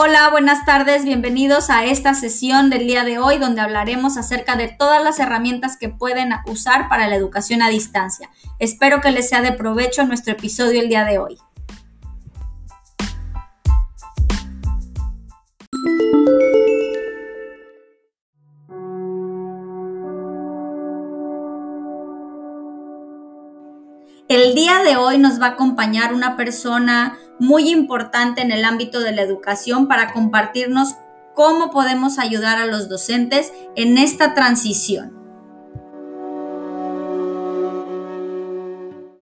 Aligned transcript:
Hola, 0.00 0.30
buenas 0.30 0.64
tardes, 0.64 1.04
bienvenidos 1.04 1.70
a 1.70 1.84
esta 1.84 2.14
sesión 2.14 2.70
del 2.70 2.86
día 2.86 3.02
de 3.02 3.18
hoy 3.18 3.38
donde 3.38 3.60
hablaremos 3.62 4.16
acerca 4.16 4.54
de 4.54 4.68
todas 4.68 5.02
las 5.02 5.18
herramientas 5.18 5.76
que 5.76 5.88
pueden 5.88 6.30
usar 6.46 6.88
para 6.88 7.08
la 7.08 7.16
educación 7.16 7.62
a 7.62 7.68
distancia. 7.68 8.30
Espero 8.60 9.00
que 9.00 9.10
les 9.10 9.28
sea 9.28 9.42
de 9.42 9.50
provecho 9.50 10.04
nuestro 10.04 10.34
episodio 10.34 10.80
el 10.80 10.88
día 10.88 11.04
de 11.04 11.18
hoy. 11.18 11.38
El 24.28 24.54
día 24.54 24.84
de 24.84 24.96
hoy 24.96 25.18
nos 25.18 25.40
va 25.40 25.46
a 25.46 25.50
acompañar 25.50 26.14
una 26.14 26.36
persona 26.36 27.18
muy 27.38 27.70
importante 27.70 28.42
en 28.42 28.52
el 28.52 28.64
ámbito 28.64 29.00
de 29.00 29.12
la 29.12 29.22
educación 29.22 29.88
para 29.88 30.12
compartirnos 30.12 30.96
cómo 31.34 31.70
podemos 31.70 32.18
ayudar 32.18 32.58
a 32.58 32.66
los 32.66 32.88
docentes 32.88 33.52
en 33.76 33.98
esta 33.98 34.34
transición. 34.34 35.17